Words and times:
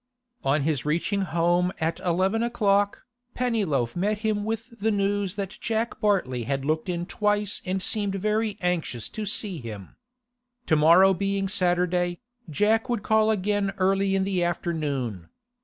On 0.43 0.63
his 0.63 0.83
reaching 0.83 1.21
home 1.21 1.71
at 1.79 1.99
eleven 1.99 2.41
o'clock, 2.41 3.05
Pennyloaf 3.35 3.95
met 3.95 4.17
him 4.17 4.43
with 4.43 4.79
the 4.79 4.89
news 4.89 5.35
that 5.35 5.59
Jack 5.61 5.99
Bartley 5.99 6.45
had 6.45 6.65
looked 6.65 6.89
in 6.89 7.05
twice 7.05 7.61
and 7.67 7.83
seemed 7.83 8.15
very 8.15 8.57
anxious 8.61 9.07
to 9.09 9.27
see 9.27 9.59
him. 9.59 9.95
To 10.65 10.75
morrow 10.75 11.13
being 11.13 11.47
Saturday, 11.47 12.19
Jack 12.49 12.89
would 12.89 13.03
call 13.03 13.29
again 13.29 13.73
early 13.77 14.15
in 14.15 14.23
the 14.23 14.43
afternoon. 14.43 15.29